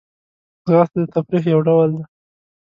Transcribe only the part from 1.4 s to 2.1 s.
یو ډول دی